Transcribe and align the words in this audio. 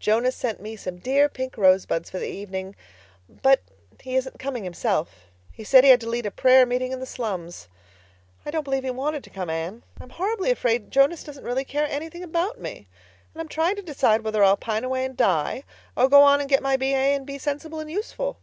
"Jonas 0.00 0.34
sent 0.34 0.60
me 0.60 0.74
some 0.74 0.98
dear 0.98 1.28
pink 1.28 1.56
rosebuds 1.56 2.10
for 2.10 2.18
the 2.18 2.26
evening—but—he 2.26 4.16
isn't 4.16 4.36
coming 4.40 4.64
himself. 4.64 5.28
He 5.52 5.62
said 5.62 5.84
he 5.84 5.90
had 5.90 6.00
to 6.00 6.08
lead 6.08 6.26
a 6.26 6.32
prayer 6.32 6.66
meeting 6.66 6.90
in 6.90 6.98
the 6.98 7.06
slums! 7.06 7.68
I 8.44 8.50
don't 8.50 8.64
believe 8.64 8.82
he 8.82 8.90
wanted 8.90 9.22
to 9.22 9.30
come. 9.30 9.48
Anne, 9.48 9.84
I'm 10.00 10.10
horribly 10.10 10.50
afraid 10.50 10.90
Jonas 10.90 11.22
doesn't 11.22 11.44
really 11.44 11.64
care 11.64 11.86
anything 11.88 12.24
about 12.24 12.58
me. 12.58 12.88
And 13.32 13.40
I'm 13.40 13.48
trying 13.48 13.76
to 13.76 13.82
decide 13.82 14.22
whether 14.22 14.42
I'll 14.42 14.56
pine 14.56 14.82
away 14.82 15.04
and 15.04 15.16
die, 15.16 15.62
or 15.96 16.08
go 16.08 16.20
on 16.22 16.40
and 16.40 16.48
get 16.50 16.64
my 16.64 16.76
B.A. 16.76 16.96
and 17.14 17.24
be 17.24 17.38
sensible 17.38 17.78
and 17.78 17.88
useful." 17.88 18.38